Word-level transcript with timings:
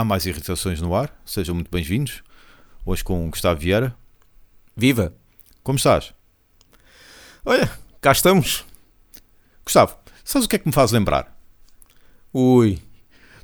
Há 0.00 0.04
mais 0.04 0.24
irritações 0.24 0.80
no 0.80 0.94
ar, 0.94 1.14
sejam 1.26 1.54
muito 1.54 1.70
bem-vindos. 1.70 2.22
Hoje 2.86 3.04
com 3.04 3.28
Gustavo 3.28 3.60
Vieira. 3.60 3.94
Viva! 4.74 5.14
Como 5.62 5.76
estás? 5.76 6.14
Olha, 7.44 7.70
cá 8.00 8.10
estamos. 8.10 8.64
Gustavo, 9.62 9.98
sabes 10.24 10.46
o 10.46 10.48
que 10.48 10.56
é 10.56 10.58
que 10.58 10.66
me 10.66 10.72
faz 10.72 10.90
lembrar? 10.90 11.38
Ui, 12.32 12.78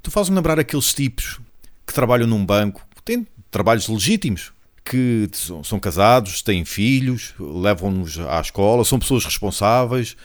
Tu 0.02 0.10
fazes-me 0.10 0.36
lembrar 0.36 0.58
aqueles 0.58 0.94
tipos 0.94 1.38
que 1.86 1.92
trabalham 1.92 2.26
num 2.26 2.42
banco, 2.46 2.80
têm 3.04 3.26
trabalhos 3.50 3.86
legítimos, 3.86 4.50
que 4.82 5.28
são, 5.34 5.62
são 5.62 5.78
casados, 5.78 6.40
têm 6.40 6.64
filhos, 6.64 7.34
levam-nos 7.38 8.18
à 8.18 8.40
escola, 8.40 8.82
são 8.82 8.98
pessoas 8.98 9.26
responsáveis 9.26 10.16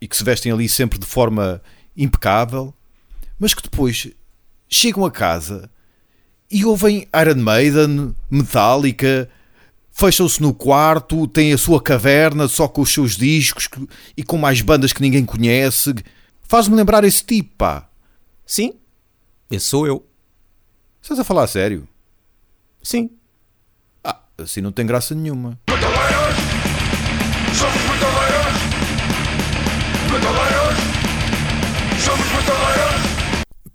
e 0.00 0.08
que 0.08 0.16
se 0.16 0.24
vestem 0.24 0.50
ali 0.50 0.68
sempre 0.68 0.98
de 0.98 1.06
forma 1.06 1.62
impecável, 1.96 2.74
mas 3.38 3.54
que 3.54 3.62
depois 3.62 4.10
chegam 4.70 5.04
a 5.04 5.10
casa 5.10 5.68
e 6.50 6.64
ouvem 6.64 7.06
Iron 7.20 7.42
Maiden, 7.42 8.14
Metallica, 8.30 9.28
fecham-se 9.90 10.40
no 10.40 10.54
quarto, 10.54 11.26
têm 11.26 11.52
a 11.52 11.58
sua 11.58 11.82
caverna 11.82 12.48
só 12.48 12.68
com 12.68 12.80
os 12.80 12.92
seus 12.92 13.16
discos 13.16 13.68
e 14.16 14.22
com 14.22 14.38
mais 14.38 14.60
bandas 14.60 14.92
que 14.92 15.02
ninguém 15.02 15.24
conhece. 15.24 15.94
Faz-me 16.42 16.76
lembrar 16.76 17.04
esse 17.04 17.22
tipo, 17.24 17.54
pá. 17.56 17.88
sim, 18.46 18.74
esse 19.50 19.66
sou 19.66 19.86
eu. 19.86 20.06
Estás 21.02 21.18
a 21.18 21.24
falar 21.24 21.44
a 21.44 21.48
sério? 21.48 21.88
Sim. 22.82 23.10
Ah, 24.02 24.20
assim 24.38 24.60
não 24.60 24.72
tem 24.72 24.86
graça 24.86 25.14
nenhuma. 25.14 25.58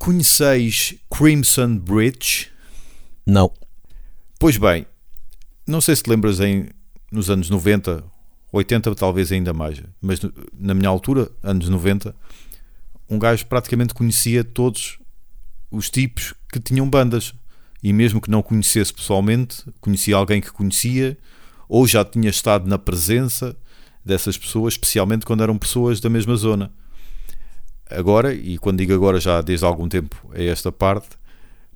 Conheceis 0.05 0.93
Crimson 1.09 1.79
Bridge? 1.79 2.51
Não. 3.25 3.51
Pois 4.39 4.55
bem, 4.55 4.85
não 5.65 5.81
sei 5.81 5.95
se 5.95 6.03
te 6.03 6.11
lembras 6.11 6.39
em, 6.39 6.67
nos 7.11 7.27
anos 7.27 7.49
90, 7.49 8.03
80 8.51 8.93
talvez 8.93 9.31
ainda 9.31 9.51
mais, 9.51 9.81
mas 9.99 10.19
na 10.53 10.75
minha 10.75 10.89
altura, 10.89 11.31
anos 11.41 11.67
90, 11.69 12.15
um 13.09 13.17
gajo 13.17 13.47
praticamente 13.47 13.95
conhecia 13.95 14.43
todos 14.43 14.99
os 15.71 15.89
tipos 15.89 16.35
que 16.53 16.59
tinham 16.59 16.87
bandas. 16.87 17.33
E 17.81 17.91
mesmo 17.91 18.21
que 18.21 18.29
não 18.29 18.43
conhecesse 18.43 18.93
pessoalmente, 18.93 19.63
conhecia 19.81 20.17
alguém 20.17 20.39
que 20.39 20.51
conhecia, 20.51 21.17
ou 21.67 21.87
já 21.87 22.05
tinha 22.05 22.29
estado 22.29 22.69
na 22.69 22.77
presença 22.77 23.57
dessas 24.05 24.37
pessoas, 24.37 24.75
especialmente 24.75 25.25
quando 25.25 25.41
eram 25.41 25.57
pessoas 25.57 25.99
da 25.99 26.11
mesma 26.11 26.35
zona. 26.35 26.71
Agora, 27.89 28.33
e 28.33 28.57
quando 28.57 28.79
digo 28.79 28.93
agora 28.93 29.19
já 29.19 29.41
desde 29.41 29.65
algum 29.65 29.87
tempo 29.87 30.15
a 30.33 30.41
esta 30.41 30.71
parte, 30.71 31.09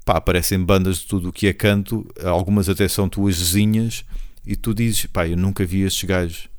pá, 0.04 0.18
aparecem 0.18 0.64
bandas 0.64 1.00
de 1.00 1.06
tudo 1.06 1.30
o 1.30 1.34
que 1.34 1.48
é 1.48 1.54
canto, 1.54 2.08
algumas 2.24 2.68
até 2.68 2.88
são 2.88 3.08
tuas 3.08 3.38
vizinhas, 3.38 4.04
e 4.46 4.56
tu 4.56 4.74
dizes, 4.74 5.06
pá, 5.06 5.28
eu 5.28 5.38
nunca 5.38 5.66
vi 5.66 5.82
estes 5.82 6.04
gajos. 6.04 6.50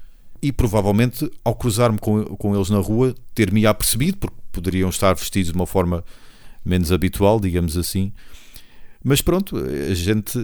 E 0.42 0.53
provavelmente, 0.53 1.31
ao 1.45 1.55
cruzar-me 1.55 1.98
com, 1.98 2.25
com 2.37 2.55
eles 2.55 2.70
na 2.70 2.79
rua, 2.79 3.15
ter-me 3.34 3.67
apercebido, 3.67 4.19
porque 4.19 4.37
poderiam 4.53 4.89
estar 4.89 5.15
vestidos 5.15 5.51
de 5.51 5.57
uma 5.57 5.67
forma 5.67 6.05
menos 6.64 6.92
habitual, 6.92 7.41
digamos 7.41 7.77
assim. 7.77 8.12
Mas 9.03 9.20
pronto, 9.20 9.57
a 9.57 9.95
gente, 9.95 10.39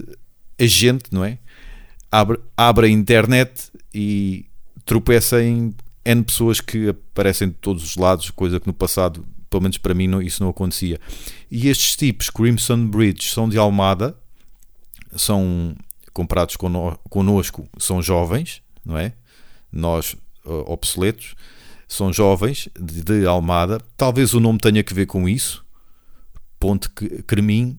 a 0.59 0.67
gente, 0.67 1.05
não 1.13 1.25
é? 1.25 1.39
Abre, 2.11 2.39
abre 2.57 2.87
a 2.87 2.91
internet 2.91 3.71
e 3.95 4.47
tropeça 4.85 5.43
em 5.43 5.75
N 6.07 6.23
pessoas 6.23 6.61
que 6.61 6.89
aparecem 6.89 7.49
de 7.49 7.55
todos 7.55 7.83
os 7.83 7.97
lados, 7.97 8.31
coisa 8.31 8.61
que 8.61 8.67
no 8.67 8.73
passado, 8.73 9.27
pelo 9.51 9.63
menos 9.63 9.77
para 9.77 9.93
mim, 9.93 10.07
não, 10.07 10.23
isso 10.23 10.43
não 10.43 10.51
acontecia. 10.51 11.01
E 11.51 11.69
estes 11.69 11.97
tipos, 11.97 12.31
Crimson 12.31 12.87
Bridge, 12.87 13.29
são 13.29 13.49
de 13.49 13.59
Almada, 13.59 14.17
são 15.17 15.75
comprados 16.13 16.57
connosco, 16.57 17.69
são 17.79 18.01
jovens, 18.01 18.63
não 18.85 18.97
é? 18.97 19.13
Nós, 19.73 20.15
uh, 20.45 20.65
obsoletos, 20.67 21.35
são 21.89 22.13
jovens 22.13 22.69
de, 22.79 23.03
de 23.03 23.27
Almada. 23.27 23.81
Talvez 23.97 24.33
o 24.33 24.41
nome 24.41 24.61
tenha 24.61 24.83
que 24.85 24.95
ver 24.95 25.07
com 25.07 25.29
isso. 25.29 25.65
Ponte 26.59 26.89
Cremim, 26.89 27.79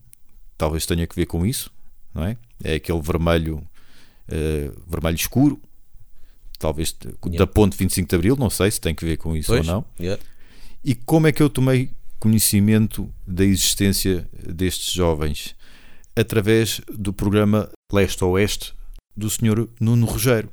talvez 0.57 0.85
tenha 0.85 1.07
que 1.07 1.15
ver 1.15 1.25
com 1.25 1.45
isso, 1.45 1.71
não 2.13 2.23
é? 2.23 2.37
É 2.63 2.75
aquele 2.75 3.01
vermelho, 3.01 3.65
eh, 4.27 4.71
vermelho 4.87 5.15
escuro. 5.15 5.59
Talvez 6.59 6.95
Yeah. 7.25 7.37
da 7.37 7.47
ponte 7.47 7.77
25 7.77 8.09
de 8.09 8.15
Abril, 8.15 8.35
não 8.35 8.49
sei 8.49 8.71
se 8.71 8.81
tem 8.81 8.95
que 8.95 9.05
ver 9.05 9.17
com 9.17 9.35
isso 9.35 9.47
Pois. 9.51 9.67
ou 9.67 9.73
não. 9.73 9.85
Yeah. 9.99 10.21
E 10.83 10.95
como 10.95 11.27
é 11.27 11.31
que 11.31 11.41
eu 11.43 11.49
tomei 11.49 11.91
conhecimento 12.19 13.11
da 13.25 13.45
existência 13.45 14.27
destes 14.47 14.91
jovens? 14.93 15.55
Através 16.15 16.81
do 16.91 17.13
programa 17.13 17.69
Leste-Oeste 17.93 18.73
do 19.15 19.29
Sr. 19.29 19.67
Nuno 19.79 20.05
Rogério. 20.05 20.49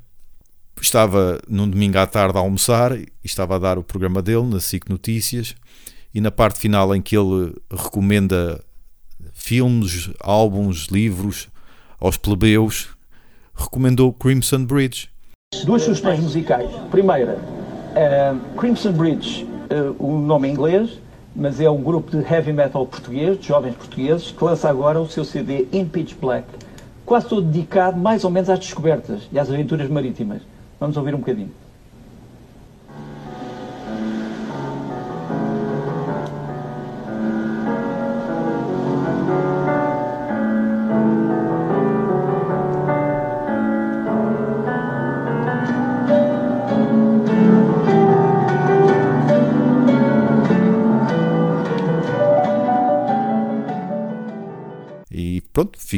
Estava 0.80 1.40
num 1.48 1.68
domingo 1.68 1.98
à 1.98 2.06
tarde 2.06 2.36
a 2.36 2.40
almoçar 2.40 2.98
e 2.98 3.06
estava 3.22 3.56
a 3.56 3.58
dar 3.58 3.78
o 3.78 3.82
programa 3.84 4.20
dele 4.20 4.46
na 4.46 4.60
SIC 4.60 4.88
Notícias 4.90 5.54
e 6.12 6.20
na 6.20 6.30
parte 6.30 6.58
final 6.58 6.94
em 6.94 7.00
que 7.00 7.16
ele 7.16 7.54
recomenda 7.70 8.62
filmes, 9.32 10.10
álbuns, 10.20 10.86
livros 10.90 11.48
aos 11.98 12.16
plebeus, 12.16 12.88
recomendou 13.54 14.12
Crimson 14.12 14.64
Bridge. 14.64 15.08
Duas 15.62 15.82
sugestões 15.82 16.20
musicais. 16.20 16.68
Primeira, 16.90 17.38
eh, 17.94 18.34
Crimson 18.56 18.92
Bridge, 18.92 19.46
o 19.98 20.18
nome 20.18 20.48
em 20.48 20.52
inglês, 20.52 20.98
mas 21.34 21.60
é 21.60 21.68
um 21.68 21.82
grupo 21.82 22.10
de 22.10 22.18
heavy 22.18 22.52
metal 22.52 22.86
português, 22.86 23.38
de 23.38 23.48
jovens 23.48 23.74
portugueses, 23.74 24.30
que 24.30 24.44
lança 24.44 24.68
agora 24.68 25.00
o 25.00 25.08
seu 25.08 25.24
CD 25.24 25.66
In 25.72 25.86
Pitch 25.86 26.14
Black, 26.20 26.46
quase 27.04 27.26
todo 27.26 27.42
dedicado 27.42 27.98
mais 27.98 28.24
ou 28.24 28.30
menos 28.30 28.48
às 28.48 28.58
descobertas 28.58 29.22
e 29.32 29.38
às 29.38 29.50
aventuras 29.50 29.88
marítimas. 29.88 30.42
Vamos 30.78 30.96
ouvir 30.96 31.14
um 31.14 31.18
bocadinho. 31.18 31.50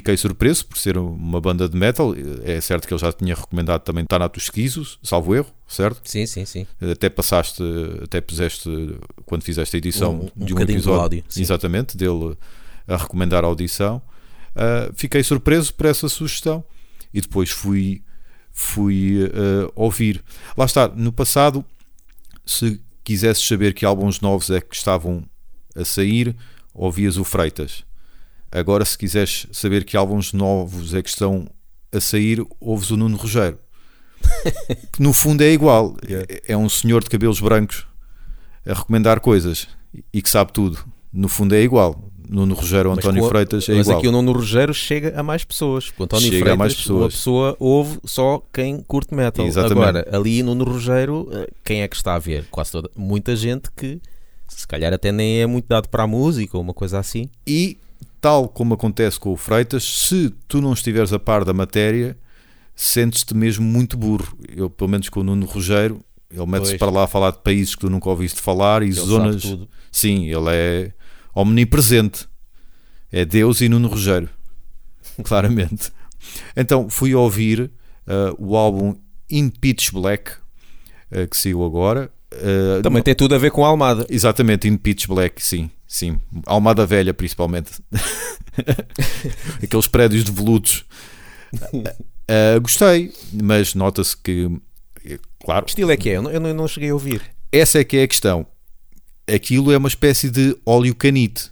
Fiquei 0.06 0.16
surpreso 0.16 0.64
por 0.66 0.78
ser 0.78 0.96
uma 0.96 1.40
banda 1.40 1.68
de 1.68 1.76
metal. 1.76 2.14
É 2.44 2.60
certo 2.60 2.86
que 2.86 2.94
ele 2.94 3.00
já 3.00 3.12
tinha 3.12 3.34
recomendado 3.34 3.82
também 3.82 4.04
Thanatos 4.04 4.44
Esquizo, 4.44 4.98
salvo 5.02 5.34
erro, 5.34 5.52
certo? 5.66 6.00
Sim, 6.08 6.24
sim, 6.26 6.44
sim. 6.44 6.64
Até 6.80 7.08
passaste, 7.10 7.60
até 8.04 8.20
puseste, 8.20 8.68
quando 9.24 9.42
fizeste 9.42 9.74
a 9.74 9.78
edição 9.78 10.12
Um- 10.36 10.42
um 10.42 10.44
de 10.46 10.52
um 10.52 10.56
bocadinho 10.56 10.78
do 10.80 10.90
episódio, 10.90 11.02
áudio, 11.02 11.24
exatamente, 11.36 11.96
dele 11.96 12.36
a 12.86 12.96
recomendar 12.96 13.42
a 13.44 13.48
audição. 13.48 14.00
Ah, 14.54 14.90
fiquei 14.94 15.22
surpreso 15.24 15.74
por 15.74 15.86
essa 15.86 16.08
sugestão 16.08 16.64
e 17.12 17.20
depois 17.20 17.50
fui, 17.50 18.00
fui 18.52 19.28
ah, 19.34 19.70
ouvir. 19.74 20.22
Lá 20.56 20.64
está, 20.66 20.86
no 20.86 21.10
passado, 21.12 21.64
se 22.44 22.80
quisesses 23.02 23.44
saber 23.44 23.74
que 23.74 23.84
álbuns 23.84 24.20
novos 24.20 24.50
é 24.50 24.60
que 24.60 24.76
estavam 24.76 25.24
a 25.74 25.84
sair, 25.84 26.36
ouvias 26.72 27.16
o 27.16 27.24
Freitas. 27.24 27.84
Agora, 28.50 28.84
se 28.84 28.96
quiseres 28.96 29.46
saber 29.52 29.84
que 29.84 29.96
álbuns 29.96 30.32
novos 30.32 30.94
é 30.94 31.02
que 31.02 31.08
estão 31.08 31.46
a 31.92 32.00
sair, 32.00 32.44
ouves 32.60 32.90
o 32.90 32.96
Nuno 32.96 33.16
Rogério. 33.16 33.58
que 34.92 35.02
no 35.02 35.12
fundo 35.12 35.42
é 35.42 35.50
igual. 35.52 35.96
É, 36.08 36.52
é 36.52 36.56
um 36.56 36.68
senhor 36.68 37.02
de 37.02 37.10
cabelos 37.10 37.40
brancos 37.40 37.86
a 38.66 38.72
recomendar 38.74 39.20
coisas 39.20 39.68
e 40.12 40.20
que 40.22 40.28
sabe 40.28 40.52
tudo. 40.52 40.78
No 41.12 41.28
fundo 41.28 41.54
é 41.54 41.62
igual. 41.62 42.02
Nuno 42.28 42.54
Rogério 42.56 42.90
ou 42.90 42.96
Mas 42.96 43.04
António 43.04 43.24
a- 43.24 43.28
Freitas 43.28 43.68
é 43.68 43.74
mas 43.74 43.86
igual. 43.86 43.98
aqui 43.98 44.08
o 44.08 44.12
Nuno 44.12 44.32
Rogério 44.32 44.74
chega 44.74 45.18
a 45.18 45.22
mais 45.22 45.44
pessoas. 45.44 45.92
O 45.96 46.02
António 46.04 46.24
Chega 46.24 46.36
a 46.36 46.40
Freitas, 46.40 46.58
mais 46.58 46.74
pessoas. 46.74 47.00
uma 47.02 47.08
pessoa 47.08 47.56
ouve 47.60 47.98
só 48.04 48.42
quem 48.52 48.80
curte 48.80 49.14
metal. 49.14 49.46
Exatamente. 49.46 49.78
Agora, 49.80 50.08
ali 50.10 50.42
no 50.42 50.54
Nuno 50.54 50.72
Rogério, 50.72 51.28
eh, 51.30 51.48
quem 51.64 51.82
é 51.82 51.88
que 51.88 51.94
está 51.94 52.16
a 52.16 52.18
ver? 52.18 52.46
Quase 52.50 52.72
toda. 52.72 52.90
Muita 52.96 53.36
gente 53.36 53.70
que 53.76 54.00
se 54.48 54.66
calhar 54.66 54.92
até 54.92 55.12
nem 55.12 55.40
é 55.40 55.46
muito 55.46 55.66
dado 55.68 55.88
para 55.88 56.02
a 56.02 56.06
música 56.06 56.56
ou 56.56 56.62
uma 56.64 56.74
coisa 56.74 56.98
assim. 56.98 57.30
E, 57.46 57.78
tal 58.26 58.48
como 58.48 58.74
acontece 58.74 59.20
com 59.20 59.32
o 59.32 59.36
Freitas, 59.36 59.84
se 59.84 60.30
tu 60.48 60.60
não 60.60 60.72
estiveres 60.72 61.12
a 61.12 61.18
par 61.18 61.44
da 61.44 61.52
matéria, 61.52 62.18
sentes-te 62.74 63.32
mesmo 63.36 63.64
muito 63.64 63.96
burro. 63.96 64.36
Eu, 64.48 64.68
pelo 64.68 64.90
menos 64.90 65.08
com 65.08 65.20
o 65.20 65.22
Nuno 65.22 65.46
Rogério, 65.46 66.04
ele 66.28 66.44
mete-se 66.44 66.76
para 66.76 66.90
lá 66.90 67.04
a 67.04 67.06
falar 67.06 67.30
de 67.30 67.38
países 67.38 67.76
que 67.76 67.82
tu 67.82 67.88
nunca 67.88 68.10
ouviste 68.10 68.40
falar 68.40 68.82
e 68.82 68.86
Ele 68.86 68.94
zonas. 68.94 69.44
Sim, 69.92 70.24
ele 70.24 70.50
é 70.50 70.92
omnipresente. 71.32 72.26
É 73.12 73.24
Deus 73.24 73.60
e 73.60 73.68
Nuno 73.68 73.86
Rogério. 73.86 74.28
Claramente. 75.22 75.92
Então 76.56 76.90
fui 76.90 77.14
ouvir 77.14 77.70
uh, 78.08 78.34
o 78.44 78.56
álbum 78.56 78.96
In 79.30 79.50
Pitch 79.50 79.92
Black, 79.92 80.32
uh, 81.12 81.28
que 81.30 81.36
saiu 81.36 81.64
agora. 81.64 82.10
Uh, 82.36 82.82
Também 82.82 83.02
tem 83.02 83.14
tudo 83.14 83.34
a 83.34 83.38
ver 83.38 83.50
com 83.50 83.64
a 83.64 83.68
Almada. 83.68 84.06
Exatamente, 84.08 84.68
In 84.68 84.76
Pitch 84.76 85.06
Black, 85.06 85.42
sim, 85.42 85.70
sim. 85.86 86.20
Almada 86.46 86.84
Velha, 86.86 87.12
principalmente. 87.14 87.72
aqueles 89.62 89.86
prédios 89.86 90.24
de 90.24 90.30
volutos. 90.30 90.84
Ah, 92.28 92.58
gostei, 92.60 93.12
mas 93.32 93.74
nota-se 93.74 94.16
que, 94.16 94.50
eh, 95.04 95.18
claro, 95.44 95.64
Que 95.64 95.70
estilo 95.70 95.90
é 95.90 95.96
que 95.96 96.10
é? 96.10 96.16
Eu 96.16 96.22
não, 96.22 96.30
eu 96.30 96.40
não- 96.40 96.48
eu 96.48 96.54
não 96.54 96.68
cheguei 96.68 96.90
a 96.90 96.94
ouvir. 96.94 97.22
essa 97.52 97.78
é 97.78 97.84
que 97.84 97.96
é 97.96 98.02
a 98.02 98.08
questão. 98.08 98.46
Aquilo 99.32 99.72
é 99.72 99.76
uma 99.76 99.88
espécie 99.88 100.30
de 100.30 100.56
óleo 100.64 100.94
canite. 100.94 101.50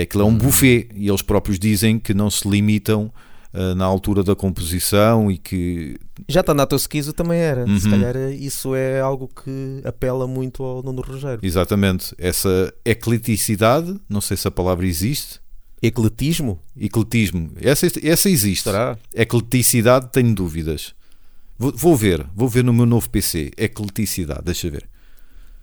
Aquilo 0.00 0.22
é 0.22 0.26
um 0.26 0.36
buffet 0.36 0.88
e 0.94 1.08
eles 1.08 1.22
próprios 1.22 1.58
dizem 1.58 1.98
que 1.98 2.14
não 2.14 2.30
se 2.30 2.48
limitam 2.48 3.12
ah, 3.54 3.74
na 3.74 3.84
altura 3.84 4.22
da 4.24 4.34
composição 4.34 5.30
e 5.30 5.38
que 5.38 5.96
Já 6.28 6.40
está 6.40 6.52
na 6.52 6.66
Tosquizo 6.66 7.12
também 7.12 7.38
era. 7.38 7.64
Se 7.78 7.84
Uhum. 7.86 7.90
calhar 7.92 8.16
é- 8.16 8.34
isso 8.34 8.74
é 8.74 9.00
algo 9.00 9.28
que 9.28 9.80
apela 9.84 10.26
muito 10.26 10.62
ao 10.62 10.82
Nuno 10.82 11.00
Rogério. 11.02 11.40
exatamente 11.42 12.14
essa 12.18 12.72
ecleticidade, 12.84 13.98
não 14.08 14.20
sei 14.20 14.36
se 14.36 14.46
a 14.48 14.50
palavra 14.50 14.86
existe, 14.86 15.40
Ecletismo? 15.82 16.58
ecletismo, 16.80 17.50
essa, 17.60 17.86
essa 18.02 18.28
existe. 18.30 18.64
Será? 18.64 18.96
Ecleticidade, 19.14 20.08
tenho 20.12 20.34
dúvidas. 20.34 20.94
Vou, 21.58 21.72
vou 21.76 21.94
ver, 21.96 22.26
vou 22.34 22.48
ver 22.48 22.64
no 22.64 22.72
meu 22.72 22.86
novo 22.86 23.08
PC. 23.10 23.50
Ecleticidade, 23.56 24.40
deixa 24.44 24.68
ver. 24.70 24.88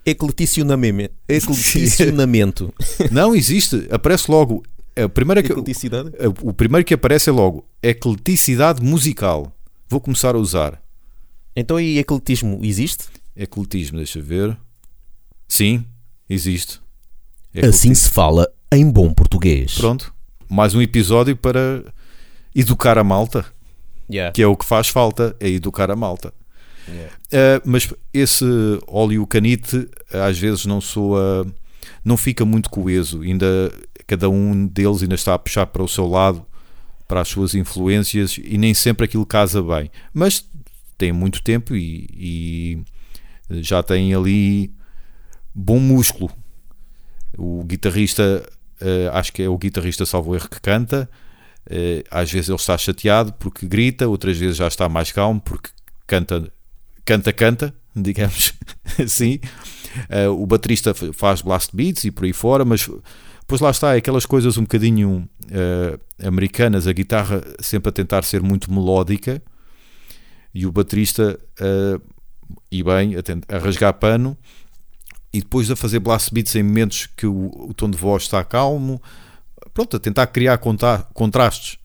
Ecleticionamento. 0.05 1.13
Ecleticionamento. 1.29 2.73
Não 3.11 3.35
existe, 3.35 3.88
aparece 3.91 4.29
logo. 4.31 4.63
A 4.95 5.07
primeira 5.07 5.41
que, 5.41 5.51
Ecleticidade? 5.51 6.11
o 6.41 6.53
primeiro 6.53 6.85
que 6.85 6.93
aparece 6.93 7.29
é 7.29 7.33
logo 7.33 7.65
ecleticidade 7.81 8.81
musical. 8.83 9.55
Vou 9.88 10.01
começar 10.01 10.35
a 10.35 10.38
usar. 10.38 10.81
Então 11.55 11.79
e 11.79 11.97
ecletismo 11.97 12.59
existe? 12.63 13.05
Ecletismo, 13.35 13.97
deixa 13.97 14.21
ver. 14.21 14.57
Sim, 15.47 15.85
existe. 16.29 16.79
Assim 17.67 17.93
se 17.93 18.09
fala 18.09 18.47
em 18.71 18.89
bom 18.89 19.13
português. 19.13 19.75
Pronto. 19.75 20.13
Mais 20.49 20.73
um 20.75 20.81
episódio 20.81 21.35
para 21.35 21.83
educar 22.55 22.97
a 22.97 23.03
malta, 23.03 23.45
Yeah. 24.09 24.33
que 24.33 24.41
é 24.41 24.47
o 24.47 24.57
que 24.57 24.65
faz 24.65 24.89
falta, 24.89 25.33
é 25.39 25.47
educar 25.49 25.89
a 25.89 25.95
malta. 25.95 26.33
Yeah. 26.88 27.13
Uh, 27.31 27.61
mas 27.63 27.93
esse 28.13 28.43
óleo 28.88 29.25
canite 29.25 29.88
às 30.11 30.38
vezes 30.38 30.65
não 30.65 30.81
soa, 30.81 31.47
não 32.03 32.17
fica 32.17 32.43
muito 32.43 32.69
coeso. 32.69 33.21
Ainda 33.21 33.71
cada 34.11 34.29
um 34.29 34.67
deles 34.67 35.01
ainda 35.01 35.15
está 35.15 35.33
a 35.33 35.39
puxar 35.39 35.65
para 35.67 35.81
o 35.81 35.87
seu 35.87 36.05
lado, 36.05 36.45
para 37.07 37.21
as 37.21 37.29
suas 37.29 37.55
influências 37.55 38.37
e 38.37 38.57
nem 38.57 38.73
sempre 38.73 39.05
aquilo 39.05 39.25
casa 39.25 39.63
bem. 39.63 39.89
Mas 40.13 40.45
tem 40.97 41.13
muito 41.13 41.41
tempo 41.41 41.73
e, 41.73 42.83
e 43.49 43.61
já 43.61 43.81
tem 43.81 44.13
ali 44.13 44.69
bom 45.55 45.79
músculo. 45.79 46.29
O 47.37 47.63
guitarrista, 47.63 48.45
uh, 48.81 49.15
acho 49.15 49.31
que 49.31 49.43
é 49.43 49.47
o 49.47 49.57
guitarrista 49.57 50.05
salvo 50.05 50.35
erro 50.35 50.49
que 50.49 50.59
canta. 50.59 51.09
Uh, 51.67 52.03
às 52.11 52.29
vezes 52.29 52.49
ele 52.49 52.57
está 52.57 52.77
chateado 52.77 53.31
porque 53.31 53.65
grita, 53.65 54.09
outras 54.09 54.37
vezes 54.37 54.57
já 54.57 54.67
está 54.67 54.89
mais 54.89 55.13
calmo 55.13 55.39
porque 55.39 55.69
canta 56.05 56.51
canta, 57.05 57.31
canta, 57.31 57.73
digamos 57.95 58.53
assim. 58.99 59.39
Uh, 60.09 60.31
o 60.31 60.45
baterista 60.45 60.93
faz 61.13 61.41
blast 61.41 61.73
beats 61.73 62.03
e 62.03 62.11
por 62.11 62.25
aí 62.25 62.33
fora, 62.33 62.65
mas 62.65 62.89
depois 63.51 63.59
lá 63.59 63.69
está, 63.69 63.95
é 63.95 63.98
aquelas 63.98 64.25
coisas 64.25 64.57
um 64.57 64.62
bocadinho 64.62 65.30
uh, 65.44 66.25
americanas, 66.25 66.88
a 66.88 66.94
guitarra 66.94 67.44
sempre 67.59 67.89
a 67.89 67.92
tentar 67.92 68.24
ser 68.24 68.42
muito 68.42 68.71
melódica 68.71 69.44
e 70.53 70.65
o 70.65 70.71
baterista, 70.71 71.38
uh, 71.59 72.01
e 72.71 72.81
bem, 72.81 73.15
a, 73.15 73.53
a 73.53 73.59
rasgar 73.59 73.94
pano 73.95 74.38
e 75.33 75.42
depois 75.42 75.69
a 75.69 75.75
fazer 75.75 76.00
blast 76.00 76.33
beats 76.33 76.56
em 76.56 76.63
momentos 76.63 77.07
que 77.07 77.25
o, 77.25 77.48
o 77.69 77.74
tom 77.74 77.89
de 77.89 77.98
voz 77.98 78.24
está 78.24 78.42
calmo, 78.42 79.01
pronto, 79.74 79.98
a 79.98 80.00
tentar 80.00 80.27
criar 80.27 80.57
conta- 80.57 81.06
contrastes, 81.13 81.77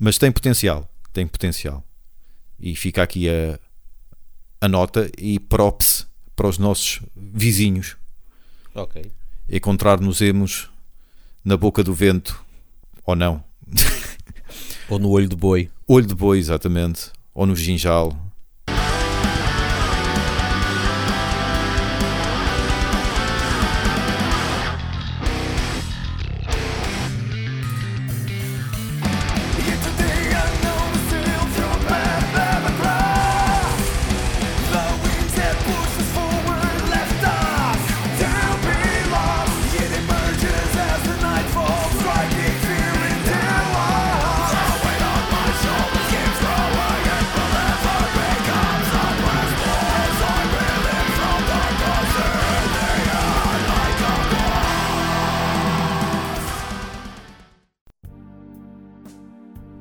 mas 0.00 0.18
tem 0.18 0.32
potencial, 0.32 0.90
tem 1.12 1.28
potencial. 1.28 1.84
E 2.58 2.74
fica 2.74 3.04
aqui 3.04 3.28
a, 3.28 3.56
a 4.60 4.68
nota 4.68 5.08
e 5.16 5.38
props 5.38 6.08
para 6.34 6.48
os 6.48 6.58
nossos 6.58 7.00
vizinhos. 7.14 7.96
Ok. 8.74 9.12
Encontrar-nos-emos 9.48 10.70
na 11.48 11.56
boca 11.56 11.82
do 11.82 11.94
vento, 11.94 12.44
ou 13.06 13.16
não. 13.16 13.42
Ou 14.86 14.98
no 14.98 15.08
olho 15.08 15.26
de 15.26 15.34
boi. 15.34 15.70
Olho 15.86 16.06
de 16.06 16.14
boi, 16.14 16.38
exatamente. 16.38 17.10
Ou 17.34 17.46
no 17.46 17.56
ginjal. 17.56 18.14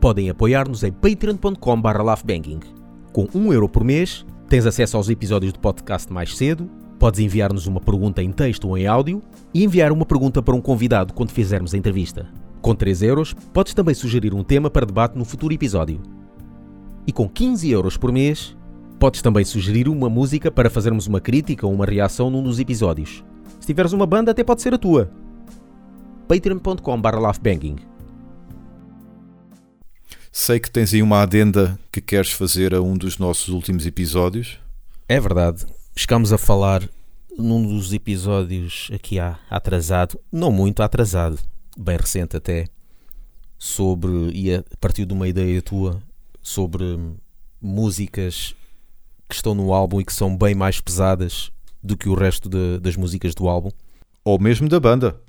Podem 0.08 0.30
apoiar-nos 0.30 0.84
em 0.84 0.92
patreon.com.br 0.94 2.02
laughbanging. 2.02 2.62
Com 3.12 3.28
1 3.36 3.52
euro 3.52 3.68
por 3.68 3.84
mês, 3.84 4.26
tens 4.48 4.66
acesso 4.66 4.96
aos 4.96 5.10
episódios 5.10 5.52
do 5.52 5.60
podcast 5.60 6.14
mais 6.14 6.34
cedo, 6.38 6.70
podes 6.98 7.20
enviar-nos 7.20 7.68
uma 7.68 7.82
pergunta 7.82 8.24
em 8.24 8.32
texto 8.32 8.70
ou 8.70 8.78
em 8.78 8.88
áudio 8.88 9.22
e 9.54 9.66
enviar 9.66 9.92
uma 9.92 10.06
pergunta 10.06 10.42
para 10.42 10.56
um 10.56 10.62
convidado 10.62 11.14
quando 11.14 11.32
fizermos 11.32 11.74
a 11.74 11.78
entrevista. 11.78 12.26
Com 12.62 12.74
3 12.74 13.02
euros, 13.02 13.34
podes 13.52 13.74
também 13.74 13.94
sugerir 13.94 14.34
um 14.34 14.46
tema 14.46 14.70
para 14.70 14.86
debate 14.86 15.18
no 15.18 15.26
futuro 15.26 15.54
episódio. 15.54 16.02
E 17.06 17.12
com 17.12 17.28
15 17.28 17.70
euros 17.70 17.98
por 17.98 18.10
mês, 18.10 18.56
podes 18.98 19.22
também 19.22 19.44
sugerir 19.44 19.90
uma 19.90 20.10
música 20.10 20.50
para 20.50 20.70
fazermos 20.70 21.06
uma 21.06 21.20
crítica 21.20 21.68
ou 21.68 21.74
uma 21.74 21.86
reação 21.86 22.30
num 22.30 22.42
dos 22.42 22.62
episódios. 22.62 23.26
Se 23.60 23.68
tiveres 23.68 23.92
uma 23.92 24.06
banda, 24.06 24.32
até 24.32 24.42
pode 24.42 24.62
ser 24.62 24.74
a 24.74 24.78
tua. 24.78 25.12
patreon.com.br 26.30 27.20
laughbanging. 27.20 27.97
Sei 30.40 30.60
que 30.60 30.70
tens 30.70 30.94
aí 30.94 31.02
uma 31.02 31.24
adenda 31.24 31.80
que 31.92 32.00
queres 32.00 32.30
fazer 32.30 32.76
a 32.76 32.80
um 32.80 32.96
dos 32.96 33.18
nossos 33.18 33.48
últimos 33.50 33.88
episódios. 33.88 34.60
É 35.10 35.20
verdade. 35.20 35.66
Chegámos 35.96 36.32
a 36.32 36.38
falar 36.38 36.88
num 37.36 37.66
dos 37.66 37.92
episódios 37.92 38.88
aqui 38.94 39.18
há 39.18 39.40
atrasado, 39.50 40.20
não 40.32 40.52
muito 40.52 40.84
atrasado, 40.84 41.40
bem 41.76 41.98
recente 41.98 42.38
até, 42.38 42.68
sobre, 43.58 44.30
e 44.32 44.54
a 44.54 44.64
partir 44.80 45.08
de 45.08 45.14
uma 45.16 45.28
ideia 45.28 45.60
tua, 45.60 46.00
sobre 46.40 46.86
músicas 47.60 48.54
que 49.28 49.34
estão 49.34 49.56
no 49.56 49.74
álbum 49.74 50.00
e 50.00 50.06
que 50.06 50.14
são 50.14 50.38
bem 50.38 50.54
mais 50.54 50.80
pesadas 50.80 51.50
do 51.82 51.98
que 51.98 52.08
o 52.10 52.14
resto 52.14 52.48
de- 52.48 52.78
das 52.80 52.96
músicas 52.96 53.34
do 53.34 53.48
álbum. 53.48 53.72
Ou 54.24 54.38
mesmo 54.40 54.70
da 54.70 54.80
banda. 54.80 55.20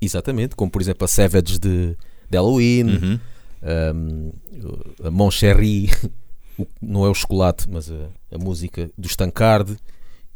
Exatamente, 0.00 0.56
como 0.56 0.70
por 0.70 0.80
exemplo 0.80 1.04
a 1.04 1.08
Savage 1.08 1.58
de, 1.58 1.94
de 2.30 2.36
Halloween, 2.38 2.84
Uhum. 2.84 3.20
Um, 3.94 4.32
a 5.02 5.10
Mon 5.10 5.30
Chéri, 5.30 5.90
o- 6.58 6.66
não 6.80 7.04
é 7.06 7.08
o 7.08 7.14
chocolate, 7.14 7.68
mas 7.68 7.90
a, 7.90 8.08
a 8.32 8.38
música 8.38 8.90
do 8.96 9.06
Stancard, 9.08 9.76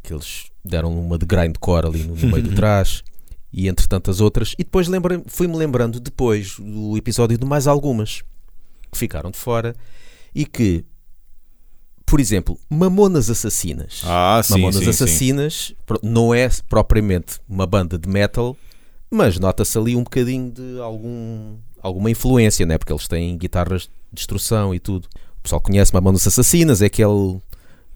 que 0.03 0.13
eles 0.13 0.51
deram 0.65 0.99
uma 0.99 1.19
de 1.19 1.27
grindcore 1.27 1.87
ali 1.87 2.03
no, 2.05 2.15
no 2.17 2.29
meio 2.29 2.43
do 2.43 2.55
trás, 2.57 3.03
e 3.53 3.69
entre 3.69 3.87
tantas 3.89 4.21
outras. 4.21 4.53
E 4.59 4.65
depois 4.65 4.89
lembrei- 4.89 5.23
fui-me 5.27 5.57
lembrando 5.57 5.99
depois 6.01 6.57
do 6.59 6.97
episódio 6.97 7.39
de 7.39 7.47
mais 7.47 7.67
algumas 7.67 8.23
que 8.93 8.99
ficaram 8.99 9.31
de 9.31 9.39
fora 9.39 9.75
e 10.35 10.45
que, 10.47 10.85
por 12.07 12.21
exemplo, 12.21 12.59
Mamonas 12.71 13.29
Assassinas. 13.31 14.03
Ah, 14.05 14.41
sim, 14.43 14.53
Mamonas 14.55 14.77
sim, 14.77 14.83
sim. 14.85 14.91
Assassinas 14.91 15.75
pro- 15.87 16.01
não 16.03 16.33
é 16.35 16.49
propriamente 16.69 17.39
uma 17.49 17.67
banda 17.67 17.99
de 17.99 18.09
metal, 18.09 18.57
mas 19.11 19.39
nota-se 19.39 19.77
ali 19.79 19.95
um 19.97 20.03
bocadinho 20.05 20.51
de 20.51 20.79
algum, 20.81 21.57
alguma 21.83 22.11
influência, 22.11 22.65
né? 22.67 22.79
porque 22.79 22.93
eles 22.93 23.09
têm 23.09 23.37
guitarras 23.37 23.83
de 23.83 23.89
destruição 24.13 24.75
e 24.75 24.79
tudo. 24.79 25.07
O 25.39 25.43
pessoal 25.43 25.61
conhece 25.61 25.93
Mamonas 25.95 26.27
Assassinas, 26.27 26.83
é 26.83 26.87
aquele 26.87 27.39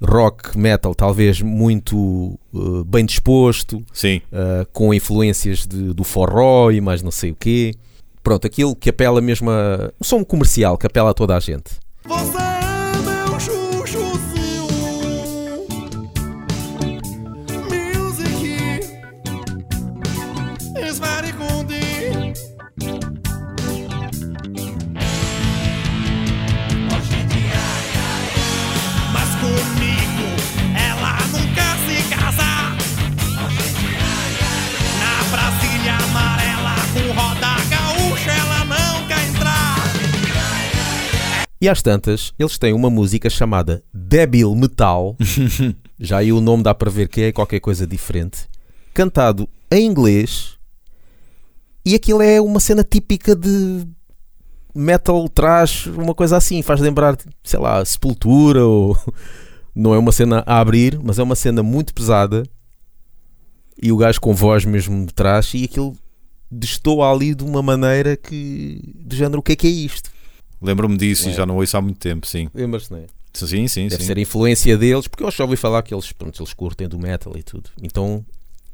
rock 0.02 0.58
metal 0.58 0.94
talvez 0.94 1.40
muito 1.40 2.38
uh, 2.52 2.84
bem 2.84 3.04
disposto, 3.04 3.84
Sim. 3.92 4.20
uh, 4.32 4.66
com 4.72 4.92
influências 4.92 5.66
de- 5.66 5.92
do 5.94 6.02
forró 6.04 6.70
e 6.70 6.80
mais 6.80 7.02
não 7.02 7.10
sei 7.10 7.30
o 7.30 7.36
quê. 7.36 7.74
Pronto, 8.22 8.46
aquilo 8.46 8.74
que 8.74 8.90
apela 8.90 9.20
mesmo 9.20 9.50
a... 9.50 9.92
um 10.00 10.04
som 10.04 10.24
comercial 10.24 10.76
que 10.78 10.86
apela 10.86 11.10
a 11.10 11.14
toda 11.14 11.36
a 11.36 11.40
gente. 11.40 11.70
Você 12.04 12.51
E 41.62 41.68
às 41.68 41.80
tantas, 41.80 42.34
eles 42.40 42.58
têm 42.58 42.72
uma 42.72 42.90
música 42.90 43.30
chamada 43.30 43.84
Débil 43.94 44.52
Metal. 44.56 45.16
Já 45.96 46.18
aí 46.18 46.32
o 46.32 46.40
nome 46.40 46.64
dá 46.64 46.74
para 46.74 46.90
ver 46.90 47.06
que 47.06 47.20
é 47.20 47.30
qualquer 47.30 47.60
coisa 47.60 47.86
diferente. 47.86 48.48
Cantado 48.92 49.48
em 49.70 49.86
inglês. 49.86 50.58
E 51.86 51.94
aquilo 51.94 52.20
é 52.20 52.40
uma 52.40 52.58
cena 52.58 52.82
típica 52.82 53.36
de 53.36 53.86
metal 54.74 55.28
trash, 55.28 55.86
uma 55.86 56.16
coisa 56.16 56.36
assim. 56.36 56.62
Faz 56.62 56.80
lembrar, 56.80 57.16
sei 57.44 57.60
lá, 57.60 57.84
Sepultura 57.84 58.66
ou. 58.66 58.98
Não 59.72 59.94
é 59.94 59.98
uma 59.98 60.10
cena 60.10 60.42
a 60.44 60.58
abrir, 60.58 60.98
mas 61.00 61.20
é 61.20 61.22
uma 61.22 61.36
cena 61.36 61.62
muito 61.62 61.94
pesada. 61.94 62.42
E 63.80 63.92
o 63.92 63.96
gajo 63.96 64.20
com 64.20 64.34
voz 64.34 64.64
mesmo 64.64 65.06
de 65.06 65.14
trás. 65.14 65.54
E 65.54 65.62
aquilo 65.62 65.96
destoa 66.50 67.12
ali 67.12 67.36
de 67.36 67.44
uma 67.44 67.62
maneira 67.62 68.16
que. 68.16 68.96
do 68.96 69.14
género, 69.14 69.38
o 69.38 69.42
que 69.44 69.52
é 69.52 69.56
que 69.56 69.68
é 69.68 69.70
isto? 69.70 70.11
Lembro-me 70.62 70.96
disso 70.96 71.28
É. 71.28 71.32
e 71.32 71.34
já 71.34 71.44
não 71.44 71.56
ouço 71.56 71.76
há 71.76 71.80
muito 71.82 71.98
tempo, 71.98 72.26
sim. 72.26 72.48
Lembras-te, 72.54 72.90
não 72.92 72.98
é? 72.98 73.06
Sim, 73.34 73.66
sim, 73.66 73.88
Deve 73.88 74.02
sim. 74.02 74.06
ser 74.08 74.18
a 74.18 74.20
influência 74.20 74.76
deles, 74.76 75.08
porque 75.08 75.24
eu 75.24 75.30
só 75.30 75.44
ouvi 75.44 75.56
falar 75.56 75.82
que 75.82 75.94
eles, 75.94 76.12
pronto, 76.12 76.40
eles 76.42 76.52
curtem 76.52 76.86
do 76.86 76.98
metal 76.98 77.32
e 77.36 77.42
tudo. 77.42 77.70
Então 77.82 78.24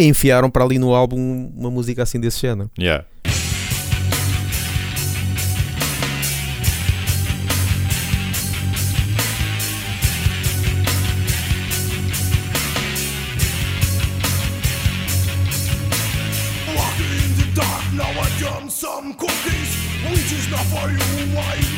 enfiaram 0.00 0.50
para 0.50 0.64
ali 0.64 0.78
no 0.78 0.94
álbum 0.94 1.50
uma 1.56 1.70
música 1.70 2.02
assim 2.02 2.18
desse 2.20 2.40
género. 2.40 2.70
Yeah. 2.78 3.04
Walking 16.76 17.12
in 17.24 17.32
the 17.40 17.46
dark, 17.60 17.84
now 17.94 18.10
I 18.10 18.28
jump 18.38 18.70
some 18.70 19.14
cookies. 19.14 19.70
Which 20.10 20.30
is 20.32 20.48
not 20.50 20.64
for 20.72 20.88
you, 20.90 21.08
I 21.36 21.56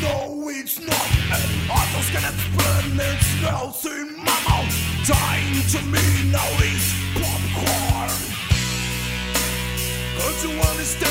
it's 0.61 0.79
not. 0.79 1.09
And 1.33 1.43
I 1.71 1.81
just 1.93 2.11
get 2.13 2.23
it 2.23 2.37
burn, 2.55 2.99
it 2.99 3.19
smells 3.33 3.85
in 3.85 4.07
my 4.17 4.37
mouth. 4.47 4.73
Dying 5.07 5.61
to 5.73 5.79
me 5.93 6.05
now 6.31 6.49
is 6.61 6.85
popcorn. 7.17 8.13
Don't 10.17 10.39
you 10.43 10.53
understand? 10.69 11.09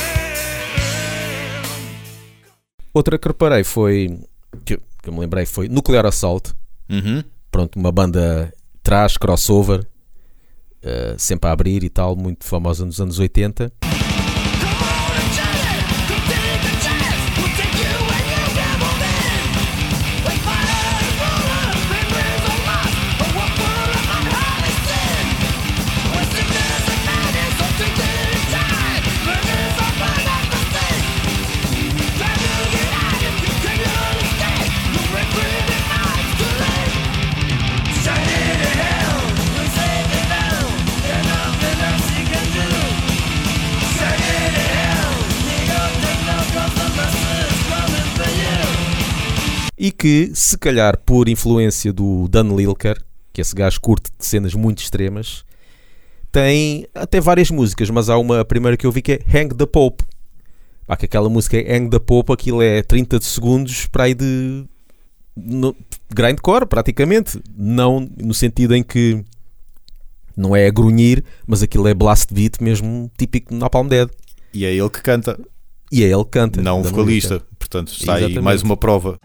Outra 2.95 3.19
que 3.19 3.28
reparei 3.28 3.64
foi. 3.64 4.21
que, 4.64 4.76
que 4.76 5.09
eu 5.09 5.12
me 5.12 5.21
lembrei 5.21 5.47
foi 5.47 5.69
Nuclear 5.69 6.07
Assault. 6.07 6.52
Uhum. 6.88 7.23
Pronto, 7.50 7.76
uma 7.76 7.90
banda 7.90 8.52
trash, 8.83 9.16
crossover, 9.16 9.85
eh, 10.83 11.14
sempre 11.19 11.49
a 11.49 11.52
abrir 11.52 11.83
e 11.83 11.88
tal, 11.88 12.14
muito 12.16 12.45
famosa 12.45 12.87
nos 12.87 13.00
anos 13.00 13.19
80. 13.19 13.73
Se 50.40 50.56
calhar 50.56 50.97
por 51.04 51.28
influência 51.28 51.92
do 51.92 52.26
Dan 52.28 52.54
Lilker, 52.56 52.97
que 53.30 53.42
esse 53.42 53.54
gajo 53.54 53.78
curte 53.78 54.11
de 54.18 54.25
cenas 54.25 54.54
muito 54.54 54.78
extremas, 54.78 55.44
tem 56.32 56.87
até 56.94 57.20
várias 57.20 57.50
músicas, 57.50 57.90
mas 57.90 58.09
há 58.09 58.16
uma 58.16 58.42
primeira 58.42 58.75
que 58.75 58.87
eu 58.87 58.92
vi 58.92 59.02
que 59.02 59.12
é 59.12 59.38
Hang 59.38 59.54
the 59.54 59.66
Pope. 59.66 60.02
Pá, 60.87 60.97
que 60.97 61.04
aquela 61.04 61.28
música 61.28 61.59
é 61.59 61.76
Hang 61.76 61.90
the 61.90 61.99
Pope, 61.99 62.32
aquilo 62.32 62.62
é 62.62 62.82
30 62.82 63.18
de 63.18 63.25
segundos 63.26 63.87
para 63.87 64.04
aí 64.04 64.14
de 64.14 64.64
no, 65.37 65.76
grindcore, 66.09 66.66
praticamente. 66.66 67.38
Não 67.54 68.00
no 68.00 68.32
sentido 68.32 68.75
em 68.75 68.82
que 68.82 69.23
não 70.35 70.56
é 70.56 70.66
a 70.66 70.70
grunhir, 70.70 71.23
mas 71.47 71.62
aquilo 71.62 71.87
é 71.87 71.92
blast 71.92 72.32
beat 72.32 72.61
mesmo 72.62 73.11
típico 73.18 73.54
na 73.54 73.68
Palm 73.68 73.88
Dead. 73.88 74.09
E 74.54 74.64
é 74.64 74.73
ele 74.75 74.88
que 74.88 75.02
canta, 75.02 75.38
E 75.92 76.02
é 76.02 76.06
ele 76.06 76.25
que 76.25 76.30
canta. 76.30 76.62
não 76.62 76.80
o 76.80 76.85
vocalista. 76.85 77.42
Portanto, 77.59 77.92
está 77.92 78.14
aí 78.14 78.20
Exatamente. 78.20 78.42
mais 78.42 78.62
uma 78.62 78.76
prova. 78.76 79.18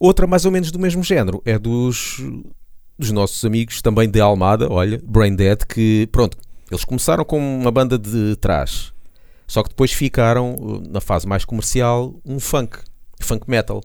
Outra 0.00 0.26
mais 0.26 0.46
ou 0.46 0.50
menos 0.50 0.72
do 0.72 0.78
mesmo 0.78 1.04
género 1.04 1.42
é 1.44 1.58
dos, 1.58 2.22
dos 2.98 3.12
nossos 3.12 3.44
amigos 3.44 3.82
também 3.82 4.08
de 4.10 4.18
Almada, 4.18 4.66
olha, 4.72 4.98
Brain 5.04 5.36
Dead, 5.36 5.58
que 5.66 6.08
pronto, 6.10 6.38
eles 6.70 6.84
começaram 6.84 7.22
com 7.22 7.38
uma 7.38 7.70
banda 7.70 7.98
de 7.98 8.34
trás, 8.36 8.94
só 9.46 9.62
que 9.62 9.68
depois 9.68 9.92
ficaram 9.92 10.54
uh, 10.54 10.82
na 10.90 11.02
fase 11.02 11.26
mais 11.26 11.44
comercial 11.44 12.14
um 12.24 12.40
funk, 12.40 12.78
funk 13.20 13.48
metal. 13.48 13.82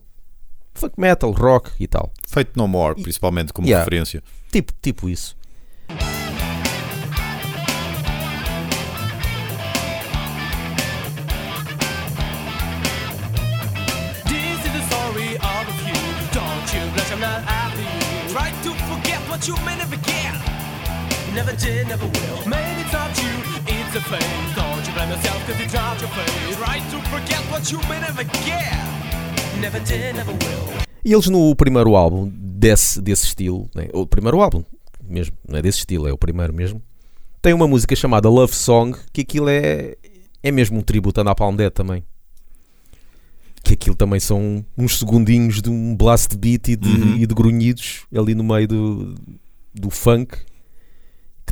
Funk 0.73 0.93
metal, 0.99 1.31
rock 1.31 1.71
e 1.79 1.87
tal. 1.87 2.11
Feito 2.27 2.51
No 2.57 2.67
More, 2.67 3.01
principalmente 3.01 3.51
como 3.51 3.67
Yeah. 3.67 3.83
referência. 3.83 4.23
Tipo, 4.51 4.73
tipo 4.81 5.09
isso. 5.09 5.35
Never 21.35 21.51
did, 21.57 21.87
never 21.89 22.05
will. 22.05 22.47
Maybe 22.47 22.81
it's 22.81 22.93
not 22.93 23.11
you, 23.21 23.33
it's 23.67 23.93
a 23.95 24.01
phase. 24.01 24.55
Don't 24.55 24.87
you 24.87 24.93
blame 24.93 25.09
yourself 25.11 25.45
cause 25.45 25.59
it's 25.59 25.73
not 25.73 25.99
your 25.99 26.09
face. 26.11 26.55
Try 26.55 26.79
to 26.91 26.97
forget 27.09 27.41
what 27.51 27.69
you 27.69 27.79
may 27.89 27.99
never 27.99 28.23
get. 28.45 28.71
Never 29.59 29.79
did, 29.81 30.15
never 30.15 30.31
will. 30.31 30.85
E 31.03 31.11
eles 31.11 31.27
no 31.27 31.53
primeiro 31.53 31.95
álbum 31.97 32.31
desse, 32.33 33.01
desse 33.01 33.25
estilo, 33.25 33.69
né? 33.75 33.89
o 33.93 34.07
primeiro 34.07 34.39
álbum 34.39 34.63
mesmo, 35.03 35.35
não 35.47 35.59
é 35.59 35.61
desse 35.61 35.79
estilo, 35.79 36.07
é 36.07 36.13
o 36.13 36.17
primeiro 36.17 36.53
mesmo, 36.53 36.81
tem 37.41 37.53
uma 37.53 37.67
música 37.67 37.95
chamada 37.95 38.29
Love 38.29 38.55
Song, 38.55 38.97
que 39.11 39.21
aquilo 39.21 39.49
é, 39.49 39.95
é 40.41 40.51
mesmo 40.51 40.79
um 40.79 40.81
tributo 40.81 41.19
a 41.19 41.23
Napalm 41.23 41.55
Dead 41.55 41.71
também. 41.71 42.01
Que 43.61 43.73
aquilo 43.73 43.95
também 43.95 44.19
são 44.21 44.65
uns 44.77 44.97
segundinhos 44.97 45.61
de 45.61 45.69
um 45.69 45.95
blast 45.95 46.35
beat 46.37 46.69
e 46.69 46.75
de, 46.77 46.87
Uhum. 46.89 47.15
e 47.17 47.27
de 47.27 47.35
grunhidos 47.35 48.05
ali 48.15 48.33
no 48.33 48.43
meio 48.43 48.67
do, 48.67 49.15
do 49.73 49.89
funk 49.89 50.37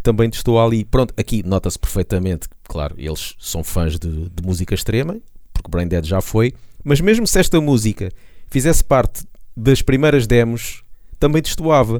também 0.04 0.30
testou 0.30 0.60
ali. 0.60 0.84
Pronto, 0.84 1.14
aqui 1.18 1.42
nota-se 1.44 1.80
perfeitamente, 1.80 2.48
claro, 2.66 2.94
eles 2.98 3.36
são 3.40 3.64
fãs 3.64 3.98
de, 3.98 4.30
de 4.30 4.44
música 4.44 4.76
extrema, 4.76 5.18
porque 5.54 5.72
Brain 5.72 5.88
Dead 5.88 6.06
já 6.06 6.22
foi, 6.22 6.54
mas 6.84 7.00
mesmo 7.00 7.26
se 7.26 7.40
esta 7.40 7.60
música 7.62 8.12
fizesse 8.52 8.84
parte 8.84 9.26
das 9.56 9.82
primeiras 9.82 10.28
demos, 10.28 10.84
também 11.18 11.42
destoava, 11.42 12.00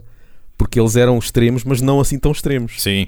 porque 0.58 0.80
eles 0.80 0.96
eram 0.96 1.18
extremos, 1.18 1.64
mas 1.64 1.82
não 1.82 2.00
assim 2.00 2.20
tão 2.20 2.32
extremos. 2.32 2.82
Sim. 2.82 3.08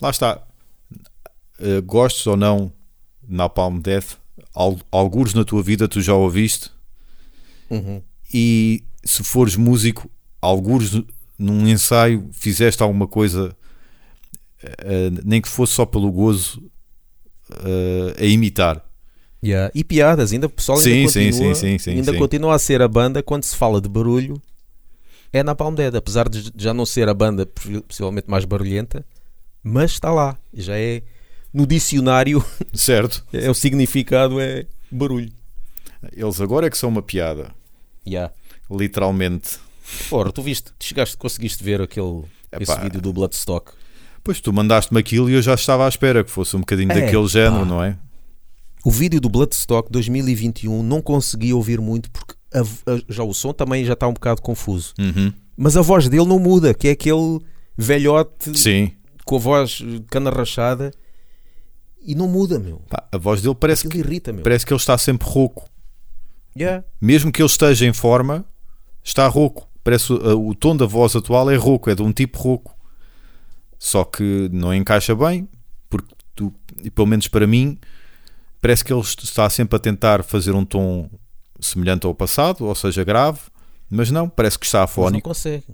Lá 0.00 0.10
está. 0.10 0.42
Eh, 1.58 1.80
gostes 1.80 2.26
ou 2.26 2.36
não 2.36 2.75
Napalm 3.28 3.80
Death, 3.80 4.16
al- 4.54 4.78
algures 4.90 5.34
na 5.34 5.44
tua 5.44 5.62
vida 5.62 5.88
tu 5.88 6.00
já 6.00 6.14
ouviste 6.14 6.70
e 8.32 8.84
se 9.04 9.22
fores 9.24 9.56
músico, 9.56 10.10
algures 10.40 11.00
num 11.38 11.66
ensaio 11.68 12.28
fizeste 12.32 12.82
alguma 12.82 13.06
coisa, 13.06 13.54
eh, 14.62 15.10
nem 15.24 15.40
que 15.40 15.48
fosse 15.48 15.74
só 15.74 15.84
pelo 15.86 16.10
gozo, 16.10 16.62
uh, 17.50 18.14
a 18.20 18.24
imitar. 18.24 18.82
Yeah. 19.44 19.70
E 19.74 19.84
piadas, 19.84 20.32
ainda 20.32 20.46
o 20.46 20.50
pessoal 20.50 20.78
ainda 20.78 20.90
Sim, 20.90 21.02
continua, 21.04 21.54
sim, 21.54 21.78
sim, 21.78 21.90
ainda 21.90 22.16
continua 22.16 22.54
a 22.54 22.58
ser 22.58 22.82
a 22.82 22.88
banda 22.88 23.22
quando 23.22 23.44
se 23.44 23.54
fala 23.54 23.80
de 23.80 23.88
barulho 23.88 24.40
é 25.32 25.42
na 25.42 25.54
Palm 25.54 25.74
Dead, 25.74 25.94
apesar 25.94 26.28
de 26.28 26.52
já 26.56 26.72
não 26.72 26.86
ser 26.86 27.08
a 27.08 27.14
banda 27.14 27.44
possi- 27.46 27.80
possivelmente 27.82 28.30
mais 28.30 28.44
barulhenta, 28.44 29.04
mas 29.62 29.92
está 29.92 30.10
lá, 30.10 30.38
já 30.54 30.76
é 30.78 31.02
no 31.52 31.66
dicionário 31.66 32.44
Certo? 32.74 33.24
é 33.32 33.50
o 33.50 33.54
significado 33.54 34.40
é 34.40 34.66
barulho. 34.90 35.32
Eles 36.12 36.40
agora 36.40 36.66
é 36.66 36.70
que 36.70 36.78
são 36.78 36.88
uma 36.88 37.02
piada. 37.02 37.50
Yeah. 38.06 38.32
Literalmente. 38.70 39.58
Ora, 40.10 40.30
tu 40.32 40.42
viste, 40.42 40.72
tu 40.78 40.84
chegaste, 40.84 41.16
conseguiste 41.16 41.62
ver 41.64 41.80
aquele 41.80 42.22
esse 42.60 42.70
Epá. 42.72 42.82
vídeo 42.82 43.00
do 43.00 43.12
Bloodstock. 43.12 43.72
Pois 44.22 44.40
tu 44.40 44.52
mandaste-me 44.52 44.98
aquilo 45.00 45.30
e 45.30 45.34
eu 45.34 45.42
já 45.42 45.54
estava 45.54 45.84
à 45.86 45.88
espera 45.88 46.22
que 46.24 46.30
fosse 46.30 46.56
um 46.56 46.60
bocadinho 46.60 46.90
É, 46.92 47.00
daquele 47.00 47.26
género, 47.28 47.60
pá. 47.60 47.64
não 47.64 47.82
é? 47.82 47.96
O 48.84 48.90
vídeo 48.90 49.20
do 49.20 49.28
Bloodstock 49.28 49.90
2021 49.90 50.82
não 50.82 51.00
consegui 51.02 51.52
ouvir 51.52 51.80
muito 51.80 52.10
porque 52.10 52.34
a- 52.54 52.60
a- 52.60 53.02
já 53.08 53.24
o 53.24 53.32
som 53.34 53.52
também 53.52 53.84
já 53.84 53.92
está 53.94 54.06
um 54.06 54.12
bocado 54.12 54.40
confuso. 54.42 54.94
Uhum. 54.98 55.32
Mas 55.56 55.76
a 55.76 55.82
voz 55.82 56.08
dele 56.08 56.26
não 56.26 56.38
muda, 56.38 56.72
que 56.74 56.88
é 56.88 56.90
aquele 56.92 57.40
velhote 57.76 58.56
Sim. 58.58 58.92
com 59.24 59.36
a 59.36 59.38
voz 59.38 59.82
cana 60.10 60.30
rachada 60.30 60.92
e 62.06 62.14
não 62.14 62.28
muda, 62.28 62.58
meu. 62.58 62.78
Pá, 62.88 63.04
a 63.12 63.18
voz 63.18 63.42
dele 63.42 63.54
parece 63.54 63.86
Aquilo 63.86 64.02
que, 64.04 64.08
irrita, 64.08 64.32
meu. 64.32 64.42
parece 64.42 64.64
que 64.64 64.72
ele 64.72 64.80
está 64.80 64.96
sempre 64.96 65.28
rouco. 65.28 65.68
Yeah. 66.56 66.84
Mesmo 67.00 67.30
que 67.32 67.42
ele 67.42 67.48
esteja 67.48 67.84
em 67.86 67.92
forma, 67.92 68.44
está 69.04 69.26
rouco. 69.28 69.68
Parece 69.84 70.12
o, 70.12 70.48
o 70.48 70.54
tom 70.54 70.76
da 70.76 70.86
voz 70.86 71.14
atual 71.14 71.50
é 71.50 71.56
rouco, 71.56 71.90
é 71.90 71.94
de 71.94 72.02
um 72.02 72.12
tipo 72.12 72.38
rouco. 72.38 72.74
Só 73.78 74.04
que 74.04 74.48
não 74.52 74.74
encaixa 74.74 75.14
bem, 75.14 75.48
porque 75.90 76.14
tu, 76.34 76.52
e 76.82 76.90
pelo 76.90 77.06
menos 77.06 77.28
para 77.28 77.46
mim, 77.46 77.78
parece 78.60 78.84
que 78.84 78.92
ele 78.92 79.00
está 79.02 79.48
sempre 79.50 79.76
a 79.76 79.78
tentar 79.78 80.22
fazer 80.24 80.52
um 80.52 80.64
tom 80.64 81.10
semelhante 81.60 82.06
ao 82.06 82.14
passado, 82.14 82.64
ou 82.64 82.74
seja, 82.74 83.04
grave, 83.04 83.40
mas 83.90 84.10
não, 84.10 84.28
parece 84.28 84.58
que 84.58 84.64
está 84.66 84.80
Mas 84.80 84.96
não 84.96 85.02
afónico. 85.04 85.28
consegue. 85.28 85.64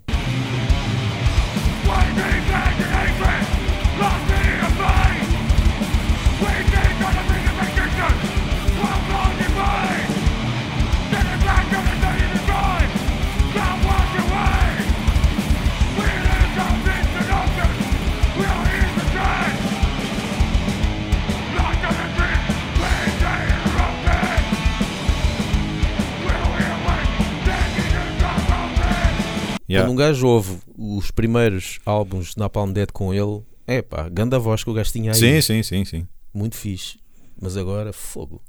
Um 29.93 29.97
gajo 29.97 30.27
ouve 30.27 30.59
os 30.77 31.11
primeiros 31.11 31.79
álbuns 31.85 32.35
na 32.35 32.49
Palm 32.49 32.73
Dead 32.73 32.91
com 32.91 33.13
ele, 33.13 33.43
é 33.67 33.83
pá, 33.83 34.09
ganda 34.09 34.39
voz 34.39 34.65
que 34.65 34.71
o 34.71 34.73
gajo 34.73 34.91
tinha 34.91 35.13
aí. 35.13 35.19
Sim, 35.19 35.41
sim, 35.43 35.63
sim, 35.63 35.85
sim. 35.85 36.09
Muito 36.33 36.57
fixe. 36.57 36.99
Mas 37.41 37.57
agora, 37.57 37.93
fogo. 37.93 38.43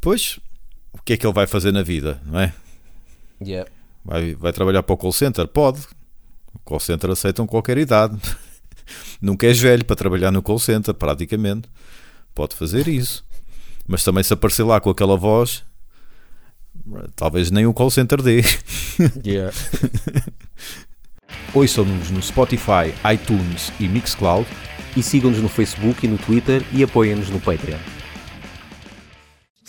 Pois, 0.00 0.38
o 0.92 1.02
que 1.02 1.14
é 1.14 1.16
que 1.16 1.26
ele 1.26 1.32
vai 1.32 1.46
fazer 1.46 1.72
na 1.72 1.82
vida, 1.82 2.20
não 2.26 2.40
é? 2.40 2.52
Yeah. 3.42 3.70
Vai, 4.04 4.34
vai 4.34 4.52
trabalhar 4.52 4.82
para 4.82 4.94
o 4.94 4.96
call 4.98 5.12
center? 5.12 5.48
Pode. 5.48 5.80
O 6.52 6.58
call 6.58 6.80
center 6.80 7.10
aceitam 7.10 7.46
qualquer 7.46 7.78
idade. 7.78 8.18
Nunca 9.20 9.46
és 9.46 9.58
velho 9.58 9.84
para 9.84 9.96
trabalhar 9.96 10.30
no 10.30 10.42
call 10.42 10.58
center, 10.58 10.92
praticamente. 10.92 11.68
Pode 12.34 12.54
fazer 12.54 12.86
isso. 12.86 13.24
Mas 13.86 14.04
também 14.04 14.22
se 14.22 14.32
aparecer 14.32 14.62
lá 14.62 14.78
com 14.78 14.90
aquela 14.90 15.16
voz, 15.16 15.64
talvez 17.16 17.50
nem 17.50 17.66
o 17.66 17.74
call 17.74 17.90
center 17.90 18.22
dê. 18.22 18.42
Yeah. 19.24 19.52
Ouçam-nos 21.54 22.10
no 22.10 22.20
Spotify, 22.22 22.92
iTunes 23.12 23.72
e 23.80 23.88
Mixcloud. 23.88 24.46
e 24.96 25.02
sigam-nos 25.02 25.40
no 25.40 25.48
Facebook 25.48 26.04
e 26.04 26.08
no 26.08 26.18
Twitter 26.18 26.62
e 26.72 26.82
apoiem-nos 26.82 27.30
no 27.30 27.40
Patreon. 27.40 27.78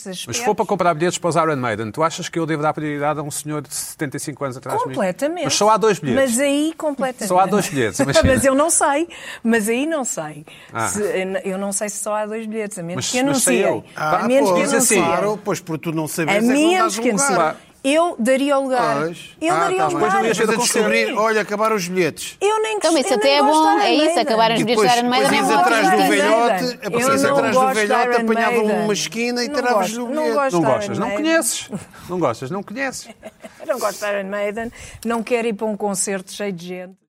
Mas 0.05 0.37
se 0.37 0.43
for 0.45 0.55
para 0.55 0.65
comprar 0.65 0.93
bilhetes 0.93 1.17
para 1.17 1.29
os 1.29 1.35
Iron 1.35 1.55
Maiden, 1.55 1.91
tu 1.91 2.03
achas 2.03 2.29
que 2.29 2.37
eu 2.39 2.45
devo 2.45 2.61
dar 2.61 2.73
prioridade 2.73 3.19
a 3.19 3.23
um 3.23 3.31
senhor 3.31 3.61
de 3.61 3.73
75 3.73 4.43
anos 4.45 4.57
atrás 4.57 4.79
de 4.79 4.87
mim? 4.87 4.93
Completamente. 4.95 5.43
Mas 5.45 5.53
só 5.55 5.69
há 5.69 5.77
dois 5.77 5.99
bilhetes. 5.99 6.31
Mas 6.31 6.39
aí, 6.39 6.73
completamente. 6.77 7.27
Só 7.27 7.39
há 7.39 7.45
dois 7.45 7.67
bilhetes, 7.67 7.99
mas 8.23 8.45
eu 8.45 8.55
não 8.55 8.69
sei. 8.69 9.07
Mas 9.43 9.67
aí 9.69 9.85
não 9.85 10.03
sei. 10.03 10.45
Ah. 10.73 10.87
Se- 10.87 11.01
eu 11.43 11.57
não 11.57 11.71
sei 11.71 11.89
se 11.89 11.97
só 11.97 12.15
há 12.15 12.25
dois 12.25 12.45
bilhetes, 12.45 12.77
a 12.77 12.83
menos 12.83 13.05
Mas- 13.05 13.11
que 13.11 13.23
mas 13.23 13.43
sei 13.43 13.63
anunciem. 13.63 13.83
eu. 13.95 14.01
a 14.01 14.27
menos 14.27 14.49
que 14.49 14.55
pois, 14.55 14.73
assim, 14.73 14.95
anunciem. 14.99 15.03
Claro, 15.03 15.39
pois 15.43 15.59
por 15.59 15.77
tu 15.77 15.91
não 15.91 16.05
A 16.05 16.07
saberes 16.07 16.43
é 16.43 16.47
que 16.47 16.53
menos 16.53 16.99
que 16.99 17.11
lugar. 17.11 17.55
Eu 17.83 18.15
daria 18.19 18.57
o 18.57 18.63
lugar. 18.63 18.97
Pois. 19.05 19.29
Eu 19.41 19.53
Ah, 19.55 19.59
daria 19.59 19.77
tá 19.77 19.87
o 19.87 19.91
lugar. 19.93 19.99
Depois 20.11 20.13
não 20.13 20.25
ias 20.25 20.39
a 20.49 20.55
descobrir, 20.63 21.13
olha, 21.17 21.41
acabaram 21.41 21.75
os 21.77 21.87
bilhetes. 21.87 22.37
Eu 22.41 22.61
nem 22.61 22.75
Então, 22.77 22.97
isso 22.97 23.13
até 23.13 23.35
é 23.37 23.41
bom, 23.41 23.79
é 23.79 23.93
isso, 23.93 24.05
Maiden. 24.05 24.19
acabar 24.19 24.51
os 24.51 24.63
bilhetes 24.63 24.91
de 24.91 24.97
Iron 24.99 25.09
Maiden 25.09 25.29
depois 25.29 25.31
é 25.31 25.35
ias 25.35 25.47
bom. 25.47 25.59
atrás 25.59 25.91
do 25.91 25.97
velhote, 26.09 26.79
aparecias 26.87 27.23
não 27.23 27.31
atrás 27.37 27.55
do 27.55 27.73
velhote, 27.73 28.23
Maiden. 28.23 28.83
uma 28.83 28.93
esquina 28.93 29.43
e 29.43 29.49
gosto, 29.49 30.03
o 30.05 30.09
não 30.09 30.23
bilhete. 30.23 30.53
Não 30.53 30.61
gostas, 30.61 30.99
não 30.99 31.09
conheces. 31.11 31.69
Não 32.09 32.19
gostas, 32.19 32.51
não 32.51 32.63
conheces. 32.63 33.07
Eu 33.61 33.67
não 33.67 33.79
gosto 33.79 33.99
de 34.05 34.11
Iron 34.11 34.29
Maiden. 34.29 34.71
Não 35.05 35.23
quero 35.23 35.47
ir 35.47 35.53
para 35.53 35.67
um 35.67 35.77
concerto 35.77 36.31
cheio 36.33 36.51
de 36.51 36.65
gente. 36.67 36.99